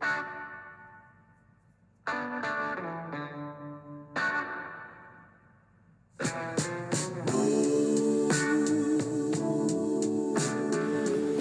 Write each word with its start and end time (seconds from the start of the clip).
Good 0.00 0.10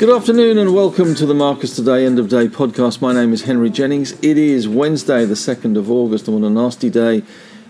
afternoon 0.10 0.58
and 0.58 0.74
welcome 0.74 1.16
to 1.16 1.26
the 1.26 1.34
Marcus 1.34 1.76
Today 1.76 2.06
End 2.06 2.20
of 2.20 2.28
Day 2.28 2.48
podcast. 2.48 3.02
My 3.02 3.14
name 3.14 3.32
is 3.32 3.44
Henry 3.44 3.70
Jennings. 3.70 4.12
It 4.22 4.38
is 4.38 4.68
Wednesday, 4.68 5.24
the 5.24 5.36
2nd 5.36 5.78
of 5.78 5.90
August, 5.90 6.28
and 6.28 6.42
what 6.42 6.48
a 6.48 6.50
nasty 6.50 6.90
day 6.90 7.24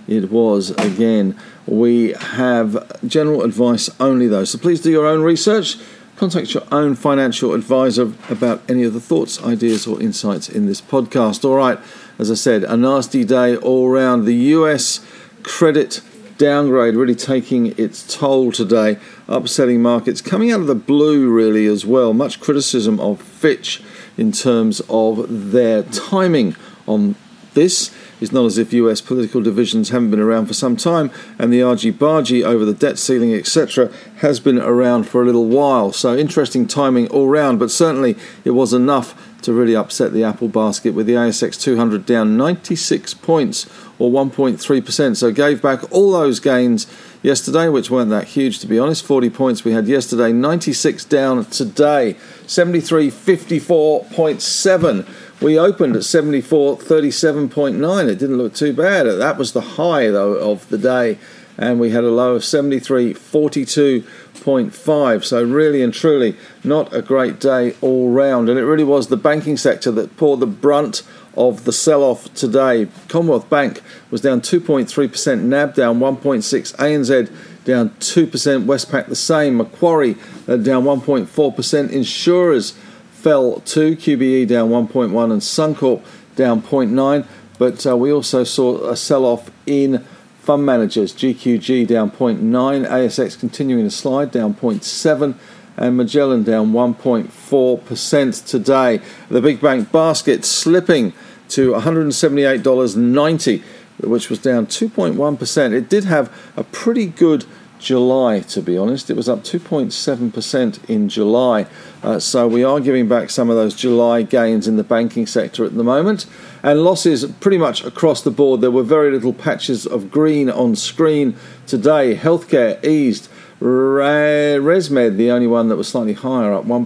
it 0.07 0.31
was 0.31 0.71
again. 0.71 1.37
We 1.67 2.13
have 2.13 2.99
general 3.05 3.43
advice 3.43 3.91
only 3.99 4.27
though, 4.27 4.45
so 4.45 4.57
please 4.57 4.81
do 4.81 4.89
your 4.89 5.05
own 5.05 5.21
research. 5.21 5.77
Contact 6.20 6.54
your 6.54 6.63
own 6.70 6.95
financial 6.95 7.54
advisor 7.54 8.11
about 8.29 8.61
any 8.70 8.83
of 8.83 8.93
the 8.93 8.99
thoughts, 8.99 9.41
ideas, 9.41 9.88
or 9.88 10.02
insights 10.02 10.49
in 10.49 10.65
this 10.65 10.81
podcast. 10.81 11.45
All 11.45 11.55
right, 11.55 11.79
as 12.17 12.29
I 12.29 12.34
said, 12.34 12.66
a 12.66 12.75
nasty 12.75 13.23
day 13.23 13.55
all 13.55 13.88
round. 13.88 14.25
The 14.25 14.35
US 14.35 14.99
credit 15.44 16.02
downgrade 16.38 16.95
really 16.95 17.16
taking 17.16 17.67
its 17.80 18.17
toll 18.17 18.52
today, 18.52 18.97
upsetting 19.30 19.81
markets 19.81 20.20
coming 20.20 20.52
out 20.52 20.59
of 20.59 20.67
the 20.67 20.75
blue, 20.75 21.30
really, 21.30 21.67
as 21.67 21.85
well. 21.85 22.13
Much 22.13 22.41
criticism 22.41 22.99
of 22.99 23.22
Fitch 23.22 23.81
in 24.17 24.33
terms 24.33 24.81
of 24.89 25.52
their 25.53 25.83
timing 25.83 26.53
on 26.86 27.16
this. 27.53 27.91
is 28.21 28.31
not 28.31 28.45
as 28.45 28.58
if 28.58 28.73
US 28.73 29.02
political 29.02 29.41
divisions 29.41 29.89
haven't 29.89 30.12
been 30.12 30.20
around 30.20 30.48
for 30.48 30.53
some 30.53 30.76
time, 30.76 31.12
and 31.38 31.52
the 31.52 31.63
argy 31.63 31.91
bargy 31.91 32.44
over 32.44 32.66
the 32.66 32.73
debt 32.73 32.98
ceiling, 32.98 33.34
etc., 33.34 33.91
has 34.17 34.39
been 34.39 34.59
around 34.59 35.03
for 35.03 35.22
a 35.22 35.25
little 35.25 35.48
while. 35.48 35.91
So, 35.91 36.17
interesting 36.17 36.67
timing 36.67 37.08
all 37.08 37.27
round, 37.27 37.59
but 37.59 37.72
certainly 37.72 38.16
it 38.44 38.52
was 38.52 38.73
enough 38.73 39.16
to 39.41 39.53
really 39.53 39.75
upset 39.75 40.13
the 40.13 40.23
Apple 40.23 40.49
basket 40.49 40.94
with 40.94 41.08
the 41.08 41.13
ASX 41.13 41.59
200 41.62 42.05
down 42.05 42.38
96 42.38 43.16
points 43.16 43.66
or 43.97 44.11
1.3%. 44.11 45.16
So 45.16 45.31
gave 45.31 45.59
back 45.61 45.92
all 45.92 46.11
those 46.11 46.39
gains 46.39 46.86
yesterday, 47.22 47.67
which 47.70 47.89
weren't 47.89 48.11
that 48.11 48.27
huge 48.27 48.59
to 48.59 48.67
be 48.67 48.77
honest. 48.77 49.05
40 49.05 49.30
points 49.30 49.64
we 49.64 49.72
had 49.72 49.88
yesterday, 49.88 50.33
96 50.33 51.05
down 51.05 51.45
today, 51.45 52.17
73.54.7. 52.45 55.08
We 55.42 55.58
opened 55.58 55.95
at 55.95 56.02
74.37.9. 56.02 58.09
It 58.09 58.20
didn't 58.20 58.38
look 58.38 58.54
too 58.54 58.73
bad. 58.73 59.04
That 59.04 59.38
was 59.38 59.54
the 59.54 59.62
high 59.62 60.09
though 60.09 60.34
of 60.34 60.68
the 60.70 60.78
day 60.78 61.18
and 61.59 61.80
we 61.80 61.92
had 61.92 62.04
a 62.06 62.09
low 62.09 62.36
of 62.36 62.44
73.42.5. 62.44 65.26
So, 65.26 65.44
really 65.44 65.84
and 65.84 65.94
truly, 65.94 66.38
not 66.64 66.94
a 66.94 67.02
great 67.02 67.42
day 67.42 67.76
all 67.82 68.12
round. 68.12 68.48
And 68.48 68.58
it 68.58 68.64
really 68.64 68.86
was 68.86 69.08
the 69.08 69.17
banking 69.17 69.58
sector 69.58 69.92
that 69.92 70.16
bore 70.16 70.38
the 70.38 70.48
brunt 70.48 71.04
of 71.36 71.66
the 71.66 71.73
sell 71.73 72.02
off 72.02 72.34
today. 72.34 72.88
Commonwealth 73.10 73.50
Bank 73.50 73.82
was 74.10 74.22
down 74.22 74.40
2.3%, 74.40 75.42
NAB 75.42 75.76
down 75.76 76.00
1.6%, 76.00 76.78
ANZ 76.78 77.30
down 77.66 77.90
2%, 77.90 78.66
Westpac 78.66 79.08
the 79.08 79.16
same, 79.16 79.58
Macquarie 79.58 80.16
uh, 80.48 80.56
down 80.56 80.86
1.4%, 80.86 81.92
insurers 81.92 82.73
fell 83.20 83.59
2, 83.62 83.98
QBE 83.98 84.48
down 84.48 84.70
1.1, 84.70 85.31
and 85.31 85.42
Suncorp 85.42 86.02
down 86.36 86.62
0.9. 86.62 87.26
But 87.58 87.86
uh, 87.86 87.98
we 87.98 88.14
also 88.14 88.45
saw 88.45 88.89
a 88.89 88.95
sell 88.95 89.26
off 89.26 89.52
in 89.66 90.06
Fund 90.39 90.66
managers, 90.66 91.14
GQG 91.14 91.86
down 91.86 92.11
0.9, 92.11 92.39
ASX 92.88 93.38
continuing 93.38 93.84
to 93.84 93.92
slide 93.92 94.31
down 94.31 94.56
0.7, 94.56 95.36
and 95.76 95.98
Magellan 95.98 96.44
down 96.44 96.72
1.4% 96.72 98.45
today. 98.48 99.02
The 99.30 99.42
big 99.42 99.59
bank 99.59 99.92
basket 99.92 100.45
slipping 100.45 101.11
to 101.50 101.73
$178.90, 101.73 103.61
which 104.00 104.30
was 104.30 104.39
down 104.39 104.66
2.1%. 104.66 105.73
It 105.73 105.89
did 105.89 106.06
have 106.06 106.33
a 106.56 106.64
pretty 106.64 107.08
good 107.08 107.44
July, 107.80 108.41
to 108.41 108.61
be 108.61 108.77
honest. 108.77 109.09
It 109.09 109.15
was 109.15 109.30
up 109.30 109.39
2.7% 109.39 110.89
in 110.89 111.09
July. 111.09 111.65
Uh, 112.04 112.20
so 112.20 112.48
we 112.48 112.64
are 112.64 112.80
giving 112.80 113.08
back 113.08 113.30
some 113.30 113.49
of 113.49 113.55
those 113.55 113.73
July 113.73 114.21
gains 114.21 114.67
in 114.67 114.76
the 114.76 114.83
banking 114.83 115.26
sector 115.26 115.65
at 115.65 115.76
the 115.76 115.83
moment. 115.83 116.26
And 116.61 116.83
losses 116.83 117.26
pretty 117.39 117.58
much 117.58 117.83
across 117.83 118.21
the 118.21 118.31
board. 118.31 118.61
There 118.61 118.70
were 118.70 118.83
very 118.83 119.11
little 119.11 119.33
patches 119.33 119.87
of 119.87 120.11
green 120.11 120.49
on 120.49 120.76
screen 120.76 121.36
today. 121.65 122.15
Healthcare 122.15 122.83
eased. 122.86 123.30
ResMed, 123.61 125.17
the 125.17 125.31
only 125.31 125.48
one 125.48 125.67
that 125.67 125.75
was 125.75 125.89
slightly 125.89 126.14
higher, 126.14 126.54
up 126.54 126.65
1%. 126.65 126.86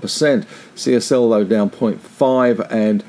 CSL, 0.75 1.29
though, 1.29 1.43
down 1.43 1.69
0.5%. 1.69 2.67
and 2.71 3.03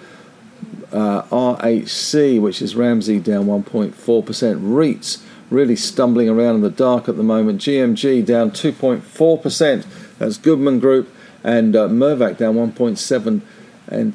uh, 0.92 1.22
RHC, 1.24 2.40
which 2.40 2.62
is 2.62 2.76
Ramsay, 2.76 3.18
down 3.18 3.46
1.4%. 3.46 3.92
REITs 3.94 5.22
really 5.50 5.76
stumbling 5.76 6.28
around 6.28 6.56
in 6.56 6.60
the 6.62 6.70
dark 6.70 7.08
at 7.08 7.16
the 7.16 7.22
moment. 7.22 7.60
GMG 7.60 8.24
down 8.24 8.50
2.4%. 8.50 9.86
That's 10.18 10.38
Goodman 10.38 10.80
Group 10.80 11.08
and 11.42 11.76
uh, 11.76 11.88
Mirvac 11.88 12.38
down 12.38 12.54
1.7 12.54 13.40
and 13.88 14.14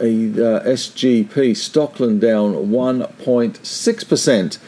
a 0.00 0.04
uh, 0.04 0.62
SGP 0.64 1.52
Stockland 1.52 2.20
down 2.20 2.54
1.6%. 2.54 4.58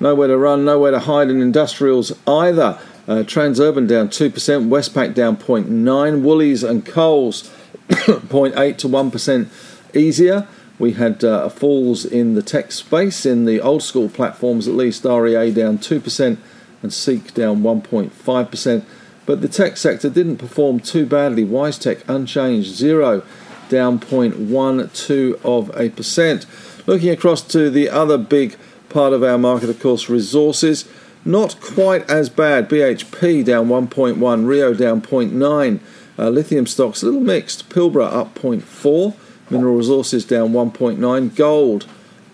Nowhere 0.00 0.28
to 0.28 0.38
run, 0.38 0.64
nowhere 0.64 0.92
to 0.92 1.00
hide 1.00 1.28
in 1.28 1.42
industrials 1.42 2.12
either. 2.26 2.78
Uh, 3.06 3.24
Transurban 3.24 3.88
down 3.88 4.08
2%, 4.08 4.32
Westpac 4.68 5.14
down 5.14 5.36
0.9, 5.36 6.22
Woolies 6.22 6.62
and 6.62 6.86
Coles 6.86 7.52
0.8 7.88 8.78
to 8.78 8.88
1% 8.88 9.96
easier. 9.96 10.46
We 10.78 10.92
had 10.92 11.24
uh, 11.24 11.48
falls 11.48 12.04
in 12.04 12.34
the 12.34 12.42
tech 12.42 12.70
space, 12.72 13.26
in 13.26 13.44
the 13.44 13.60
old 13.60 13.82
school 13.82 14.08
platforms 14.08 14.68
at 14.68 14.74
least, 14.74 15.04
REA 15.04 15.50
down 15.52 15.78
2% 15.78 16.38
and 16.82 16.92
Seek 16.92 17.34
down 17.34 17.62
1.5%. 17.62 18.84
But 19.26 19.40
the 19.40 19.48
tech 19.48 19.76
sector 19.76 20.08
didn't 20.08 20.38
perform 20.38 20.80
too 20.80 21.04
badly. 21.04 21.44
WiseTech 21.44 22.08
unchanged, 22.08 22.74
zero, 22.74 23.22
down 23.68 23.98
0.12 23.98 25.44
of 25.44 25.76
a 25.78 25.90
percent. 25.90 26.46
Looking 26.86 27.10
across 27.10 27.42
to 27.48 27.68
the 27.68 27.90
other 27.90 28.16
big 28.16 28.56
part 28.88 29.12
of 29.12 29.22
our 29.22 29.36
market, 29.36 29.68
of 29.68 29.80
course, 29.80 30.08
resources, 30.08 30.88
not 31.24 31.60
quite 31.60 32.08
as 32.08 32.30
bad. 32.30 32.70
BHP 32.70 33.44
down 33.44 33.68
1.1, 33.68 34.46
Rio 34.46 34.72
down 34.72 35.02
0.9. 35.02 35.80
Uh, 36.18 36.28
lithium 36.30 36.66
stocks 36.66 37.02
a 37.02 37.06
little 37.06 37.20
mixed. 37.20 37.68
Pilbara 37.68 38.10
up 38.10 38.34
0.4. 38.34 39.14
Mineral 39.50 39.76
Resources 39.76 40.24
down 40.24 40.52
1.9. 40.52 41.34
Gold 41.34 41.86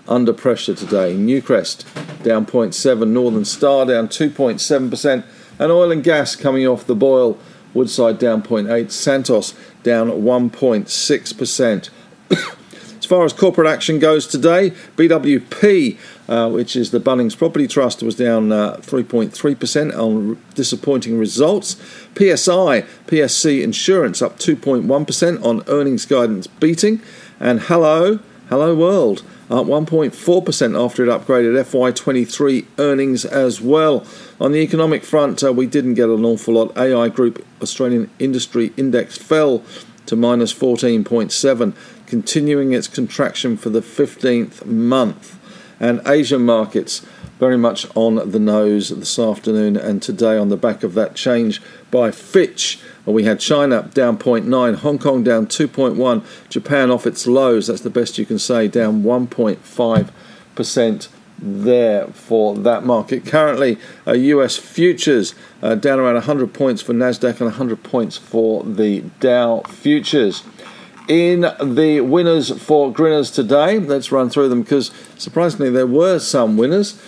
under 0.09 0.33
pressure 0.33 0.75
today. 0.75 1.15
Newcrest 1.15 1.85
down 2.23 2.47
0.7. 2.47 3.09
Northern 3.09 3.45
Star 3.45 3.87
down 3.87 4.09
2.7%. 4.09 5.25
And 5.59 5.73
oil 5.73 5.93
and 5.93 6.03
gas 6.03 6.35
coming 6.37 6.67
off 6.67 6.87
the 6.87 6.95
boil. 6.95 7.39
Woodside 7.73 8.19
down 8.19 8.43
0.8. 8.43 8.91
Santos 8.91 9.55
down 9.83 10.09
1.6%. 10.09 11.91
as 13.05 13.09
far 13.09 13.27
as 13.27 13.35
corporate 13.35 13.69
action 13.69 13.99
goes 13.99 14.27
today, 14.27 14.71
BWP, 14.97 15.99
uh, 16.27 16.51
which 16.51 16.75
is 16.75 16.91
the 16.91 16.99
Bunnings 16.99 17.37
Property 17.37 17.69
Trust, 17.69 18.03
was 18.03 18.15
down 18.15 18.51
uh, 18.51 18.79
3.3% 18.79 19.95
on 19.95 20.43
disappointing 20.55 21.19
results. 21.19 21.75
PSI, 22.17 22.87
PSC 23.07 23.63
Insurance 23.63 24.23
up 24.23 24.39
2.1% 24.39 25.45
on 25.45 25.63
earnings 25.69 26.07
guidance 26.07 26.47
beating. 26.47 27.03
And 27.39 27.61
Hello, 27.61 28.21
Hello 28.49 28.75
World 28.75 29.23
up 29.51 29.67
1.4% 29.67 30.83
after 30.83 31.05
it 31.05 31.09
upgraded 31.09 31.63
FY23 31.63 32.65
earnings 32.79 33.27
as 33.27 33.61
well. 33.61 34.07
On 34.41 34.53
the 34.53 34.61
economic 34.61 35.05
front, 35.05 35.45
uh, 35.45 35.53
we 35.53 35.67
didn't 35.67 35.93
get 35.93 36.09
an 36.09 36.25
awful 36.25 36.55
lot. 36.55 36.75
AI 36.79 37.11
Group 37.11 37.45
Australian 37.61 38.09
Industry 38.19 38.73
Index 38.79 39.19
fell 39.19 39.63
to 40.07 40.17
minus 40.17 40.53
14.7, 40.53 41.75
continuing 42.07 42.73
its 42.73 42.89
contraction 42.89 43.57
for 43.57 43.71
the 43.71 43.81
15th 43.81 44.67
month. 44.67 45.39
And 45.81 46.01
Asian 46.07 46.45
markets 46.45 47.05
very 47.39 47.59
much 47.59 47.87
on 47.97 48.31
the 48.31 48.39
nose 48.39 48.91
this 48.91 49.19
afternoon 49.19 49.77
and 49.77 50.01
today 50.01 50.39
on 50.39 50.49
the 50.49 50.57
back 50.57 50.83
of 50.83 50.95
that 50.95 51.15
change 51.15 51.61
by 51.91 52.11
Fitch. 52.11 52.81
We 53.05 53.25
had 53.25 53.41
China 53.41 53.91
down 53.93 54.17
0.9, 54.17 54.77
Hong 54.77 54.99
Kong 54.99 55.25
down 55.25 55.47
2.1, 55.47 56.25
Japan 56.49 56.91
off 56.91 57.07
its 57.07 57.27
lows, 57.27 57.67
that's 57.67 57.83
the 57.83 57.91
best 57.91 58.19
you 58.19 58.25
can 58.25 58.39
say, 58.39 58.69
down 58.69 59.03
1.5% 59.03 61.09
there 61.45 62.07
for 62.09 62.57
that 62.57 62.85
market. 62.85 63.27
Currently, 63.27 63.79
uh, 64.07 64.13
US 64.13 64.57
futures 64.57 65.35
uh, 65.63 65.75
down 65.75 66.01
around 66.01 66.15
100 66.15 66.55
points 66.55 66.81
for 66.81 66.95
Nasdaq 66.95 67.41
and 67.41 67.51
100 67.51 67.83
points 67.83 68.17
for 68.17 68.65
the 68.65 69.03
Dow 69.21 69.61
futures. 69.69 70.43
In 71.07 71.43
the 71.63 72.01
winners 72.01 72.51
for 72.63 72.91
Grinners 72.91 73.31
today, 73.31 73.79
let's 73.79 74.11
run 74.11 74.31
through 74.31 74.49
them 74.49 74.63
because 74.63 74.91
surprisingly 75.19 75.71
there 75.71 75.87
were 75.87 76.19
some 76.19 76.57
winners. 76.57 76.99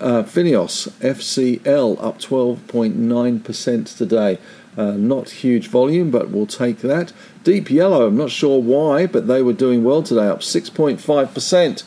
Uh, 0.00 0.24
FINEOS 0.24 0.88
FCL 0.98 2.02
up 2.02 2.18
12.9% 2.18 3.96
today. 3.96 4.38
Uh, 4.76 4.90
not 4.92 5.30
huge 5.30 5.68
volume, 5.68 6.10
but 6.10 6.30
we'll 6.30 6.48
take 6.48 6.78
that. 6.78 7.12
Deep 7.44 7.70
Yellow, 7.70 8.08
I'm 8.08 8.16
not 8.16 8.32
sure 8.32 8.60
why, 8.60 9.06
but 9.06 9.28
they 9.28 9.40
were 9.40 9.52
doing 9.52 9.84
well 9.84 10.02
today, 10.02 10.26
up 10.26 10.40
6.5%. 10.40 11.84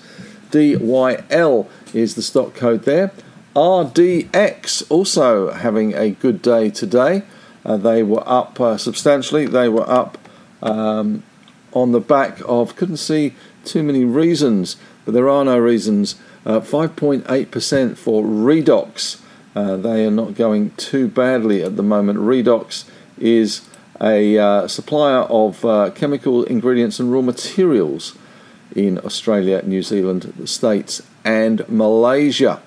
DYL 0.51 1.67
is 1.97 2.15
the 2.15 2.21
stock 2.21 2.53
code 2.53 2.83
there. 2.83 3.11
RDX 3.55 4.89
also 4.91 5.51
having 5.51 5.95
a 5.95 6.11
good 6.11 6.41
day 6.41 6.69
today. 6.69 7.23
Uh, 7.65 7.77
they 7.77 8.03
were 8.03 8.23
up 8.25 8.59
uh, 8.61 8.77
substantially. 8.77 9.47
They 9.47 9.67
were 9.67 9.89
up 9.89 10.17
um, 10.61 11.23
on 11.73 11.91
the 11.91 11.99
back 11.99 12.39
of, 12.45 12.75
couldn't 12.75 12.97
see 12.97 13.33
too 13.65 13.83
many 13.83 14.05
reasons, 14.05 14.77
but 15.05 15.13
there 15.13 15.27
are 15.27 15.43
no 15.43 15.57
reasons. 15.57 16.15
5.8% 16.45 17.91
uh, 17.91 17.95
for 17.95 18.23
Redox. 18.23 19.21
Uh, 19.55 19.75
they 19.75 20.05
are 20.05 20.11
not 20.11 20.35
going 20.35 20.69
too 20.77 21.07
badly 21.07 21.63
at 21.63 21.75
the 21.75 21.83
moment. 21.83 22.19
Redox 22.19 22.85
is 23.17 23.67
a 23.99 24.37
uh, 24.37 24.67
supplier 24.67 25.21
of 25.23 25.65
uh, 25.65 25.89
chemical 25.95 26.43
ingredients 26.43 26.99
and 26.99 27.11
raw 27.11 27.21
materials 27.21 28.15
in 28.75 28.99
Australia, 28.99 29.61
New 29.65 29.81
Zealand, 29.81 30.33
the 30.37 30.47
States, 30.47 31.01
and 31.27 31.67
Malaysia. 31.67 32.61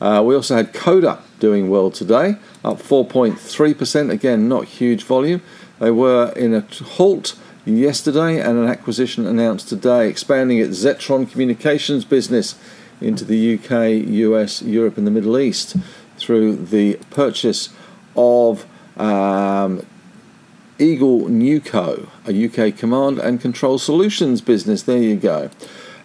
Uh, 0.00 0.22
we 0.24 0.34
also 0.34 0.54
had 0.54 0.74
Codan 0.74 1.18
doing 1.40 1.70
well 1.70 1.90
today, 1.90 2.36
up 2.62 2.76
4.3%. 2.76 4.10
Again, 4.10 4.48
not 4.48 4.66
huge 4.66 5.02
volume. 5.04 5.40
They 5.78 5.90
were 5.90 6.32
in 6.36 6.54
a 6.54 6.60
halt 6.60 7.34
yesterday 7.64 8.38
and 8.38 8.58
an 8.58 8.68
acquisition 8.68 9.26
announced 9.26 9.68
today, 9.68 10.08
expanding 10.08 10.58
its 10.58 10.84
Zetron 10.84 11.30
communications 11.30 12.04
business 12.04 12.54
into 13.00 13.24
the 13.24 13.54
UK, 13.54 14.06
US, 14.06 14.60
Europe, 14.60 14.98
and 14.98 15.06
the 15.06 15.10
Middle 15.10 15.38
East 15.38 15.76
through 16.18 16.56
the 16.56 16.96
purchase 17.10 17.70
of 18.14 18.66
um, 18.98 19.86
Eagle 20.78 21.22
Newco, 21.22 22.08
a 22.26 22.32
UK 22.46 22.76
command 22.76 23.18
and 23.18 23.40
control 23.40 23.78
solutions 23.78 24.40
business. 24.42 24.82
There 24.82 25.02
you 25.02 25.16
go. 25.16 25.50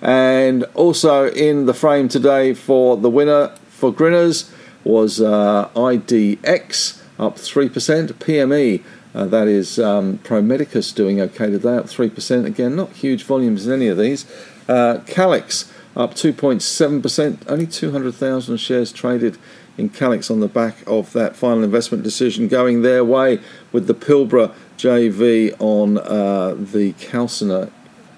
And 0.02 0.64
also 0.74 1.30
in 1.30 1.66
the 1.66 1.74
frame 1.74 2.08
today 2.08 2.54
for 2.54 2.98
the 2.98 3.10
winner 3.10 3.50
for 3.70 3.92
Grinners 3.92 4.52
was 4.84 5.20
uh, 5.20 5.70
IDX 5.76 7.02
up 7.20 7.36
3%, 7.36 8.14
PME 8.14 8.84
uh, 9.18 9.26
that 9.26 9.48
is 9.48 9.80
um, 9.80 10.20
Pro 10.20 10.44
Medicus 10.44 10.92
doing 10.92 11.20
okay 11.20 11.50
today, 11.50 11.78
up 11.78 11.86
3%. 11.86 12.46
Again, 12.46 12.76
not 12.76 12.92
huge 12.92 13.24
volumes 13.24 13.66
in 13.66 13.74
any 13.74 13.88
of 13.88 13.98
these. 13.98 14.32
Uh, 14.70 15.00
Calix 15.08 15.74
up 15.96 16.14
2.7%, 16.14 17.40
only 17.48 17.66
200,000 17.66 18.58
shares 18.58 18.92
traded 18.92 19.40
in 19.76 19.90
Calix 19.90 20.30
on 20.30 20.40
the 20.40 20.48
back 20.48 20.76
of 20.86 21.14
that 21.14 21.36
final 21.36 21.64
investment 21.64 22.04
decision 22.04 22.48
going 22.48 22.84
their 22.84 23.04
way 23.04 23.40
with 23.72 23.88
the 23.88 23.96
Pilbara 23.96 24.54
JV 24.78 25.56
on 25.58 25.98
uh, 25.98 26.54
the 26.54 26.94
calciner 26.94 27.72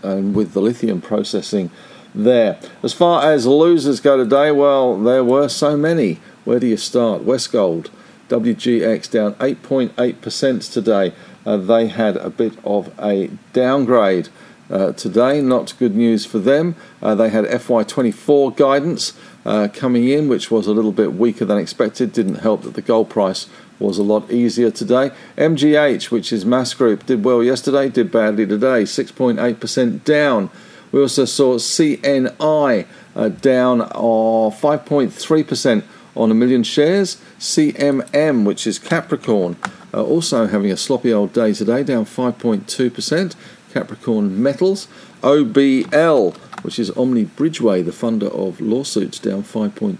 and 0.03 0.35
with 0.35 0.53
the 0.53 0.61
lithium 0.61 1.01
processing 1.01 1.71
there. 2.13 2.59
As 2.83 2.93
far 2.93 3.31
as 3.31 3.45
losers 3.45 3.99
go 3.99 4.17
today, 4.17 4.51
well, 4.51 4.97
there 4.97 5.23
were 5.23 5.47
so 5.47 5.77
many. 5.77 6.19
Where 6.45 6.59
do 6.59 6.67
you 6.67 6.77
start? 6.77 7.23
Westgold 7.23 7.89
WGX 8.29 9.09
down 9.09 9.33
8.8% 9.35 10.71
today. 10.71 11.13
Uh, 11.45 11.57
they 11.57 11.87
had 11.87 12.15
a 12.17 12.29
bit 12.29 12.53
of 12.63 12.93
a 12.99 13.29
downgrade 13.53 14.29
uh, 14.69 14.91
today. 14.93 15.41
Not 15.41 15.73
good 15.79 15.95
news 15.95 16.25
for 16.25 16.39
them. 16.39 16.75
Uh, 17.01 17.15
they 17.15 17.29
had 17.29 17.45
FY24 17.45 18.55
guidance 18.55 19.13
uh, 19.45 19.67
coming 19.73 20.07
in, 20.07 20.29
which 20.29 20.51
was 20.51 20.67
a 20.67 20.71
little 20.71 20.91
bit 20.91 21.13
weaker 21.13 21.45
than 21.45 21.57
expected. 21.57 22.13
Didn't 22.13 22.35
help 22.35 22.61
that 22.63 22.75
the 22.75 22.81
gold 22.81 23.09
price 23.09 23.47
was 23.79 23.97
a 23.97 24.03
lot 24.03 24.29
easier 24.31 24.71
today. 24.71 25.11
MGH, 25.37 26.11
which 26.11 26.33
is 26.33 26.45
Maas 26.45 26.73
Group, 26.73 27.05
did 27.05 27.23
well 27.23 27.43
yesterday, 27.43 27.89
did 27.89 28.11
badly 28.11 28.45
today, 28.45 28.83
6.8% 28.83 30.03
down. 30.03 30.49
We 30.91 31.01
also 31.01 31.25
saw 31.25 31.55
CNI 31.55 32.87
uh, 33.15 33.29
down 33.29 33.81
5.3% 33.81 35.83
on 36.15 36.31
a 36.31 36.33
million 36.33 36.63
shares. 36.63 37.21
CMM, 37.39 38.45
which 38.45 38.67
is 38.67 38.79
Capricorn, 38.79 39.55
uh, 39.93 40.03
also 40.03 40.47
having 40.47 40.71
a 40.71 40.77
sloppy 40.77 41.13
old 41.13 41.33
day 41.33 41.53
today, 41.53 41.83
down 41.83 42.05
5.2%. 42.05 43.35
Capricorn 43.71 44.41
Metals. 44.41 44.87
OBL, 45.21 46.35
which 46.63 46.79
is 46.79 46.89
Omni 46.91 47.25
Bridgeway, 47.25 47.83
the 47.83 47.91
funder 47.91 48.33
of 48.33 48.61
lawsuits, 48.61 49.19
down 49.19 49.43
5.2%. 49.43 49.97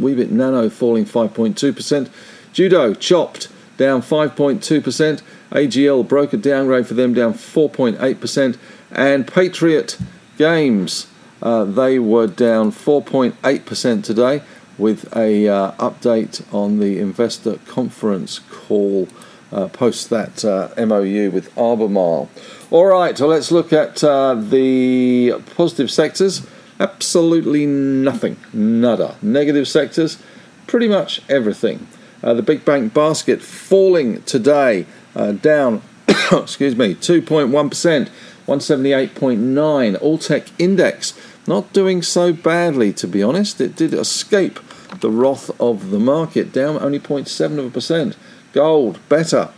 Weebit 0.00 0.30
Nano 0.30 0.68
falling 0.68 1.04
5.2%. 1.04 2.10
Judo 2.52 2.94
chopped 2.94 3.48
down 3.76 4.02
5.2%. 4.02 5.22
AGL 5.50 6.06
broke 6.06 6.32
a 6.32 6.36
downgrade 6.36 6.86
for 6.86 6.94
them 6.94 7.14
down 7.14 7.32
4.8%. 7.32 8.58
And 8.90 9.26
Patriot 9.26 9.98
Games, 10.36 11.06
uh, 11.42 11.64
they 11.64 11.98
were 11.98 12.26
down 12.26 12.72
4.8% 12.72 14.04
today 14.04 14.42
with 14.76 15.14
a 15.16 15.48
uh, 15.48 15.72
update 15.72 16.42
on 16.54 16.78
the 16.78 16.98
investor 16.98 17.58
conference 17.66 18.40
call 18.50 19.08
uh, 19.50 19.66
post 19.68 20.10
that 20.10 20.44
uh, 20.44 20.68
MOU 20.76 21.30
with 21.30 21.56
Albemarle. 21.56 22.30
All 22.70 22.86
right, 22.86 23.16
so 23.16 23.26
let's 23.26 23.50
look 23.50 23.72
at 23.72 24.04
uh, 24.04 24.34
the 24.34 25.42
positive 25.56 25.90
sectors. 25.90 26.46
Absolutely 26.78 27.66
nothing, 27.66 28.36
nada. 28.52 29.16
Negative 29.22 29.66
sectors, 29.66 30.22
pretty 30.66 30.86
much 30.86 31.22
everything. 31.28 31.88
Uh, 32.22 32.34
the 32.34 32.42
big 32.42 32.64
bank 32.64 32.92
basket 32.92 33.40
falling 33.40 34.22
today, 34.22 34.86
uh, 35.14 35.32
down, 35.32 35.82
excuse 36.32 36.76
me, 36.76 36.94
2.1%, 36.94 38.08
178.9. 38.46 40.00
Alltech 40.00 40.50
index 40.58 41.14
not 41.48 41.72
doing 41.72 42.02
so 42.02 42.32
badly, 42.32 42.92
to 42.92 43.08
be 43.08 43.22
honest. 43.22 43.60
It 43.60 43.74
did 43.74 43.94
escape 43.94 44.60
the 45.00 45.10
wrath 45.10 45.50
of 45.60 45.90
the 45.90 45.98
market, 45.98 46.52
down 46.52 46.76
only 46.76 47.00
0.7%. 47.00 48.14
Gold, 48.52 49.00
better. 49.08 49.48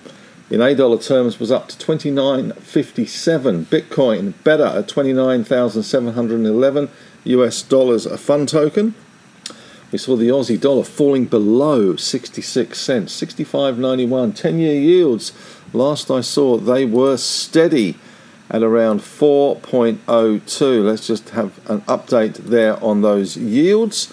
In 0.51 0.61
A 0.61 0.75
dollar 0.75 0.99
terms, 0.99 1.41
was 1.41 1.51
up 1.51 1.69
to 1.69 1.77
29.57. 1.85 3.65
Bitcoin, 3.65 4.35
better 4.45 4.65
at 4.65 4.89
29,711 4.89 6.89
US 7.25 7.63
dollars 7.63 8.07
a 8.07 8.19
fund 8.19 8.49
token. 8.49 8.95
We 9.93 9.99
saw 9.99 10.17
the 10.17 10.29
Aussie 10.29 10.61
dollar 10.61 10.85
falling 10.85 11.25
below 11.25 11.97
66 11.97 12.79
cents, 12.79 13.21
65.91. 13.21 14.35
10 14.37 14.59
year 14.59 14.81
yields, 14.81 15.33
last 15.73 16.11
I 16.11 16.21
saw, 16.21 16.59
they 16.59 16.85
were 16.85 17.17
steady 17.17 17.97
at 18.49 18.63
around 18.63 19.01
4.02. 19.01 20.85
Let's 20.85 21.07
just 21.07 21.31
have 21.31 21.59
an 21.69 21.81
update 21.83 22.35
there 22.35 22.83
on 22.83 23.03
those 23.03 23.37
yields. 23.37 24.13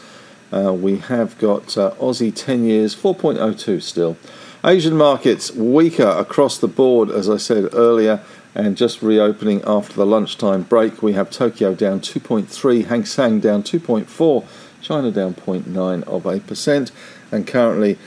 Uh, 0.52 0.74
we 0.74 0.98
have 0.98 1.38
got 1.38 1.78
uh, 1.78 1.92
Aussie 2.00 2.34
10 2.34 2.64
years, 2.64 2.96
4.02 2.96 3.82
still. 3.82 4.18
Asian 4.64 4.98
markets 4.98 5.52
weaker 5.52 6.08
across 6.08 6.58
the 6.58 6.68
board, 6.68 7.12
as 7.12 7.30
I 7.30 7.38
said 7.38 7.70
earlier, 7.74 8.22
and 8.56 8.76
just 8.76 9.04
reopening 9.04 9.62
after 9.66 9.94
the 9.94 10.06
lunchtime 10.06 10.64
break. 10.64 11.04
We 11.04 11.14
have 11.14 11.30
Tokyo 11.30 11.76
down 11.76 12.00
2.3, 12.02 12.86
Hang 12.86 13.06
Seng 13.06 13.40
down 13.40 13.62
2.4, 13.62 14.46
China 14.88 15.12
down 15.12 15.34
0.9 15.34 16.04
of 16.04 16.26
a 16.26 16.40
percent, 16.40 16.94
and 17.30 17.46
currently 17.46 17.98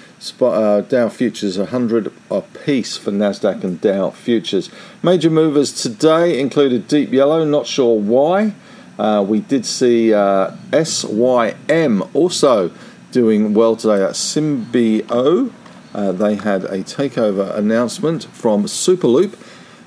uh, 0.41 0.81
Dow 0.81 1.11
futures 1.11 1.59
100 1.59 2.11
a 2.31 2.41
piece 2.41 2.97
for 2.97 3.11
Nasdaq 3.11 3.63
and 3.63 3.79
Dow 3.83 4.09
futures. 4.09 4.71
Major 5.03 5.29
movers 5.29 5.75
today 5.83 6.41
included 6.41 6.89
Deep 6.89 7.13
Yellow, 7.13 7.45
not 7.45 7.67
sure 7.67 8.01
why. 8.01 8.55
Uh, 8.99 9.23
we 9.27 9.41
did 9.41 9.67
see 9.67 10.15
uh, 10.15 10.53
SYM 10.73 12.03
also 12.15 12.71
doing 13.13 13.53
well 13.53 13.77
today. 13.77 13.99
That's 13.99 14.35
Symbio. 14.35 15.53
Uh, 15.93 16.13
they 16.13 16.37
had 16.37 16.65
a 16.65 16.79
takeover 16.79 17.55
announcement 17.55 18.25
from 18.25 18.65
Superloop, 18.65 19.35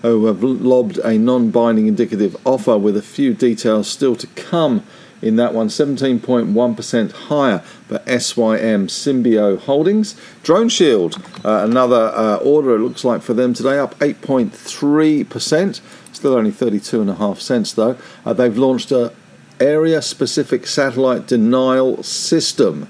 who 0.04 0.28
have 0.28 0.44
lobbed 0.44 1.00
a 1.00 1.18
non 1.18 1.50
binding 1.50 1.88
indicative 1.88 2.38
offer 2.46 2.78
with 2.78 2.96
a 2.96 3.02
few 3.02 3.34
details 3.34 3.88
still 3.88 4.16
to 4.16 4.28
come 4.28 4.84
in 5.24 5.38
that 5.38 5.54
one. 5.54 5.68
17.1% 5.68 7.12
higher 7.12 7.60
for 7.60 8.00
SYM 8.06 8.88
Symbio 8.88 9.58
Holdings. 9.58 10.16
DroneShield, 10.44 11.18
uh, 11.46 11.64
another 11.64 12.12
uh, 12.16 12.38
order 12.38 12.76
it 12.76 12.80
looks 12.80 13.04
like 13.04 13.22
for 13.22 13.34
them 13.34 13.54
today, 13.54 13.80
up 13.80 13.98
8.3%. 14.00 15.82
Still 16.12 16.34
only 16.34 16.52
32 16.52 17.02
and 17.02 17.10
a 17.10 17.16
half 17.16 17.40
cents 17.40 17.74
though. 17.74 17.98
Uh, 18.26 18.34
they've 18.34 18.58
launched 18.58 18.92
a 18.92 19.14
area 19.60 20.02
specific 20.02 20.68
satellite 20.68 21.28
denial 21.28 22.04
system. 22.04 22.88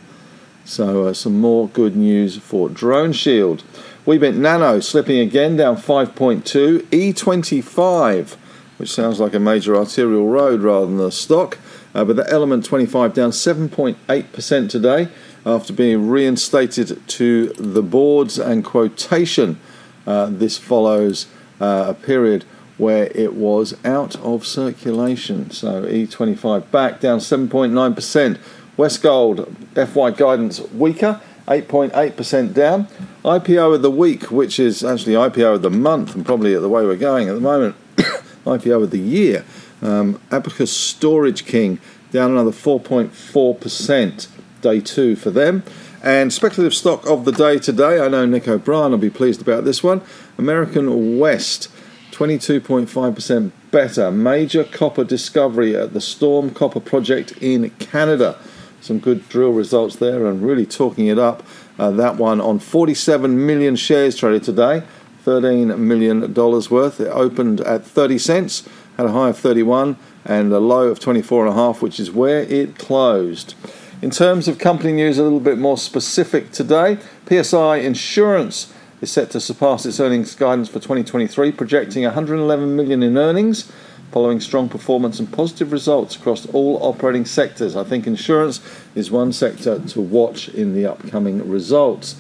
So 0.65 1.07
uh, 1.07 1.13
some 1.13 1.39
more 1.39 1.67
good 1.67 1.95
news 1.95 2.37
for 2.37 2.69
DroneShield. 2.69 3.63
Weebit 4.05 4.35
Nano 4.35 4.79
slipping 4.79 5.19
again 5.19 5.55
down 5.55 5.77
5.2. 5.77 6.81
E25, 6.89 8.33
which 8.77 8.91
sounds 8.91 9.19
like 9.19 9.33
a 9.33 9.39
major 9.39 9.75
arterial 9.75 10.27
road 10.27 10.61
rather 10.61 10.87
than 10.87 10.99
a 10.99 11.11
stock. 11.11 11.57
Uh, 11.93 12.03
but 12.03 12.15
the 12.15 12.29
Element 12.29 12.65
25 12.65 13.13
down 13.13 13.31
7.8% 13.31 14.69
today 14.69 15.07
after 15.45 15.73
being 15.73 16.09
reinstated 16.09 17.07
to 17.07 17.47
the 17.49 17.83
boards 17.83 18.39
and 18.39 18.63
quotation 18.63 19.59
Uh, 20.05 20.27
this 20.29 20.57
follows 20.57 21.27
uh, 21.61 21.85
a 21.89 21.93
period 21.93 22.43
where 22.77 23.05
it 23.15 23.33
was 23.33 23.75
out 23.85 24.15
of 24.17 24.45
circulation. 24.45 25.49
So 25.51 25.83
E25 25.83 26.69
back 26.71 26.99
down 26.99 27.19
7.9%. 27.19 28.39
Westgold 28.75 29.55
FY 29.75 30.11
guidance 30.11 30.59
weaker, 30.71 31.21
8.8% 31.47 32.53
down. 32.53 32.87
IPO 33.23 33.75
of 33.75 33.81
the 33.81 33.91
week, 33.91 34.31
which 34.31 34.59
is 34.59 34.83
actually 34.83 35.13
IPO 35.13 35.55
of 35.55 35.61
the 35.61 35.69
month 35.69 36.15
and 36.15 36.25
probably 36.25 36.55
the 36.55 36.67
way 36.67 36.83
we're 36.83 36.95
going 36.95 37.29
at 37.29 37.35
the 37.35 37.41
moment, 37.41 37.75
IPO 38.45 38.83
of 38.83 38.91
the 38.91 38.99
year. 38.99 39.45
Um, 39.83 40.19
Storage 40.65 41.45
King 41.45 41.79
down 42.11 42.31
another 42.31 42.51
4.4%, 42.51 44.27
day 44.61 44.79
two 44.79 45.15
for 45.15 45.29
them. 45.29 45.63
And 46.01 46.33
speculative 46.33 46.73
stock 46.73 47.05
of 47.07 47.25
the 47.25 47.31
day 47.31 47.59
today, 47.59 47.99
I 47.99 48.07
know 48.07 48.25
Nick 48.25 48.47
O'Brien 48.47 48.91
will 48.91 48.97
be 48.97 49.09
pleased 49.09 49.41
about 49.41 49.63
this 49.63 49.83
one. 49.83 50.01
American 50.37 51.17
West, 51.17 51.69
22.5% 52.11 53.51
better. 53.71 54.11
Major 54.11 54.63
copper 54.63 55.03
discovery 55.03 55.75
at 55.75 55.93
the 55.93 56.01
Storm 56.01 56.51
Copper 56.51 56.79
Project 56.79 57.33
in 57.41 57.69
Canada. 57.71 58.37
Some 58.81 58.99
good 58.99 59.27
drill 59.29 59.51
results 59.51 59.95
there 59.95 60.25
and 60.25 60.43
really 60.43 60.65
talking 60.65 61.07
it 61.07 61.17
up. 61.17 61.41
Uh, 61.79 61.89
that 61.91 62.17
one 62.17 62.39
on 62.39 62.59
47 62.59 63.45
million 63.45 63.75
shares 63.75 64.15
traded 64.15 64.43
today, 64.43 64.83
$13 65.25 65.77
million 65.79 66.33
worth. 66.33 66.99
It 66.99 67.07
opened 67.07 67.61
at 67.61 67.85
30 67.85 68.17
cents, 68.19 68.67
had 68.97 69.05
a 69.05 69.11
high 69.11 69.29
of 69.29 69.37
31 69.37 69.97
and 70.25 70.51
a 70.51 70.59
low 70.59 70.87
of 70.87 70.99
24.5, 70.99 71.81
which 71.81 71.99
is 71.99 72.11
where 72.11 72.41
it 72.41 72.77
closed. 72.77 73.55
In 74.01 74.09
terms 74.09 74.47
of 74.47 74.57
company 74.57 74.93
news, 74.93 75.17
a 75.17 75.23
little 75.23 75.39
bit 75.39 75.57
more 75.57 75.77
specific 75.77 76.51
today. 76.51 76.97
PSI 77.29 77.77
Insurance 77.77 78.73
is 79.01 79.11
set 79.11 79.31
to 79.31 79.39
surpass 79.39 79.85
its 79.85 79.99
earnings 79.99 80.35
guidance 80.35 80.67
for 80.67 80.75
2023, 80.75 81.51
projecting 81.53 82.03
111 82.03 82.75
million 82.75 83.01
in 83.03 83.17
earnings 83.17 83.71
following 84.13 84.39
strong 84.39 84.69
performance 84.69 85.19
and 85.19 85.33
positive 85.33 85.71
results 85.71 86.15
across 86.15 86.45
all 86.47 86.77
operating 86.83 87.25
sectors. 87.25 87.75
I 87.75 87.83
think 87.83 88.05
insurance 88.05 88.61
is 88.93 89.09
one 89.09 89.33
sector 89.33 89.79
to 89.79 90.01
watch 90.01 90.49
in 90.49 90.75
the 90.75 90.85
upcoming 90.85 91.49
results. 91.49 92.15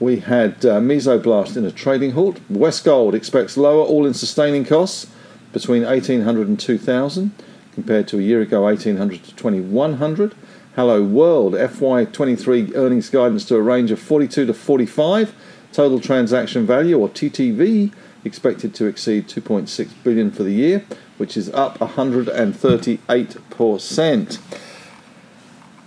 We 0.00 0.20
had 0.20 0.64
uh, 0.64 0.80
Mesoblast 0.80 1.56
in 1.56 1.66
a 1.66 1.70
trading 1.70 2.12
halt. 2.12 2.40
Westgold 2.50 3.12
expects 3.12 3.58
lower 3.58 3.84
all-in 3.84 4.14
sustaining 4.14 4.64
costs 4.64 5.08
between 5.52 5.84
1800 5.84 6.48
and 6.48 6.58
2000 6.58 7.32
compared 7.74 8.08
to 8.08 8.18
a 8.18 8.22
year 8.22 8.40
ago 8.40 8.62
1800 8.62 9.22
to 9.24 9.34
2100. 9.34 10.34
Hello 10.74 11.02
World 11.02 11.52
FY23 11.54 12.74
earnings 12.76 13.10
guidance 13.10 13.44
to 13.46 13.56
a 13.56 13.62
range 13.62 13.90
of 13.90 13.98
42 13.98 14.46
to 14.46 14.54
45. 14.54 15.34
Total 15.72 15.98
transaction 16.00 16.66
value 16.66 16.98
or 16.98 17.08
TTV 17.08 17.92
expected 18.24 18.74
to 18.74 18.86
exceed 18.86 19.28
2.6 19.28 19.90
billion 20.02 20.30
for 20.30 20.42
the 20.42 20.52
year, 20.52 20.84
which 21.18 21.36
is 21.36 21.50
up 21.50 21.78
138%. 21.78 24.38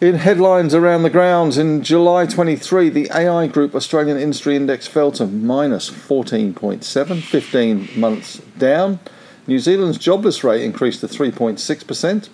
In 0.01 0.15
headlines 0.15 0.73
around 0.73 1.03
the 1.03 1.11
grounds, 1.11 1.57
in 1.57 1.83
July 1.83 2.25
23, 2.25 2.89
the 2.89 3.11
AI 3.13 3.47
Group 3.47 3.75
Australian 3.75 4.17
Industry 4.17 4.55
Index 4.55 4.87
fell 4.87 5.11
to 5.11 5.27
minus 5.27 5.91
14.7, 5.91 7.21
15 7.21 7.89
months 7.95 8.39
down. 8.57 8.99
New 9.47 9.59
Zealand's 9.59 9.97
jobless 9.97 10.43
rate 10.43 10.63
increased 10.63 11.01
to 11.01 11.07
3.6%. 11.07 12.29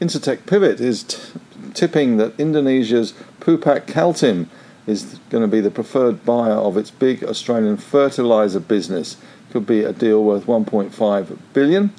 Incitec 0.00 0.46
Pivot 0.46 0.80
is 0.80 1.02
t- 1.02 1.18
tipping 1.74 2.16
that 2.18 2.38
Indonesia's 2.38 3.14
Pupuk 3.40 3.86
Kaltim 3.86 4.46
is 4.86 5.18
going 5.30 5.42
to 5.42 5.48
be 5.48 5.60
the 5.60 5.70
preferred 5.70 6.24
buyer 6.24 6.54
of 6.54 6.76
its 6.76 6.90
big 6.90 7.24
Australian 7.24 7.76
fertilizer 7.76 8.60
business. 8.60 9.16
Could 9.50 9.66
be 9.66 9.82
a 9.84 9.92
deal 9.92 10.22
worth 10.24 10.46
1.5 10.46 11.38
billion. 11.52 11.92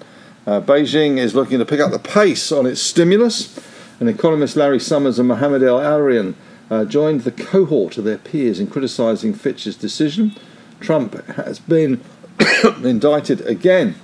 Uh, 0.45 0.59
Beijing 0.59 1.17
is 1.17 1.35
looking 1.35 1.59
to 1.59 1.65
pick 1.65 1.79
up 1.79 1.91
the 1.91 1.99
pace 1.99 2.51
on 2.51 2.65
its 2.65 2.81
stimulus. 2.81 3.59
And 3.99 4.09
economist 4.09 4.55
Larry 4.55 4.79
Summers 4.79 5.19
and 5.19 5.27
Mohamed 5.27 5.63
El-Erian 5.63 6.35
uh, 6.69 6.85
joined 6.85 7.21
the 7.21 7.31
cohort 7.31 7.97
of 7.97 8.03
their 8.03 8.17
peers 8.17 8.59
in 8.59 8.67
criticising 8.67 9.33
Fitch's 9.33 9.77
decision. 9.77 10.35
Trump 10.79 11.13
has 11.27 11.59
been 11.59 12.01
indicted 12.83 13.41
again 13.41 13.95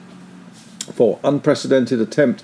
for 0.93 1.19
unprecedented 1.23 1.99
attempt 1.99 2.43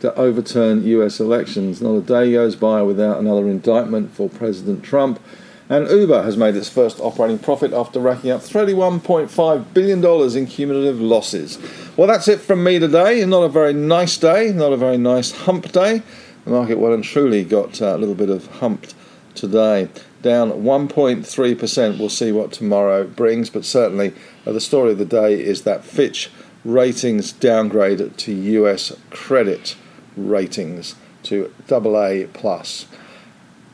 to 0.00 0.14
overturn 0.14 0.84
US 0.84 1.20
elections. 1.20 1.80
Not 1.80 1.94
a 1.94 2.00
day 2.00 2.32
goes 2.32 2.56
by 2.56 2.82
without 2.82 3.18
another 3.18 3.48
indictment 3.48 4.12
for 4.12 4.28
President 4.28 4.82
Trump. 4.82 5.20
And 5.68 5.88
Uber 5.90 6.22
has 6.22 6.36
made 6.36 6.54
its 6.54 6.68
first 6.68 7.00
operating 7.00 7.40
profit 7.40 7.72
after 7.72 7.98
racking 7.98 8.30
up 8.30 8.40
$31.5 8.40 9.74
billion 9.74 10.38
in 10.38 10.46
cumulative 10.46 11.00
losses. 11.00 11.58
Well, 11.96 12.06
that's 12.06 12.28
it 12.28 12.40
from 12.40 12.62
me 12.62 12.78
today. 12.78 13.24
Not 13.24 13.42
a 13.42 13.48
very 13.48 13.72
nice 13.72 14.16
day, 14.16 14.52
not 14.52 14.72
a 14.72 14.76
very 14.76 14.96
nice 14.96 15.32
hump 15.32 15.72
day. 15.72 16.02
The 16.44 16.50
market 16.52 16.78
well 16.78 16.92
and 16.92 17.02
truly 17.02 17.42
got 17.42 17.82
uh, 17.82 17.96
a 17.96 17.98
little 17.98 18.14
bit 18.14 18.30
of 18.30 18.46
humped 18.46 18.94
today. 19.34 19.88
Down 20.22 20.52
1.3%. 20.52 21.98
We'll 21.98 22.08
see 22.08 22.30
what 22.30 22.52
tomorrow 22.52 23.04
brings, 23.04 23.50
but 23.50 23.64
certainly 23.64 24.12
uh, 24.46 24.52
the 24.52 24.60
story 24.60 24.92
of 24.92 24.98
the 24.98 25.04
day 25.04 25.34
is 25.34 25.62
that 25.62 25.84
Fitch 25.84 26.30
ratings 26.66 27.32
downgrade 27.32 28.16
to 28.18 28.32
US 28.32 28.92
credit 29.10 29.76
ratings 30.16 30.96
to 31.22 31.52
AA. 31.70 32.24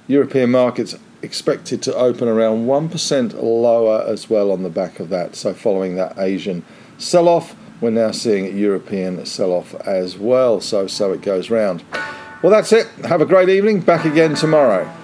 European 0.09 0.51
markets 0.51 0.97
expected 1.23 1.81
to 1.83 1.95
open 1.95 2.29
around 2.29 2.67
1% 2.67 3.35
lower 3.43 4.05
as 4.07 4.29
well 4.29 4.51
on 4.51 4.63
the 4.63 4.71
back 4.71 5.01
of 5.01 5.09
that. 5.09 5.37
So, 5.37 5.55
following 5.55 5.95
that 5.97 6.19
Asian 6.19 6.65
sell 6.99 7.29
off, 7.29 7.55
we're 7.81 7.91
now 7.91 8.11
seeing 8.11 8.57
European 8.57 9.25
sell 9.25 9.53
off 9.53 9.75
as 9.87 10.19
well. 10.19 10.61
So, 10.61 10.87
so 10.87 11.13
it 11.13 11.23
goes 11.23 11.51
round. 11.51 11.85
Well, 12.43 12.51
that's 12.51 12.73
it. 12.73 12.89
Have 13.05 13.21
a 13.21 13.27
great 13.27 13.49
evening. 13.49 13.81
Back 13.81 14.05
again 14.05 14.35
tomorrow. 14.35 15.02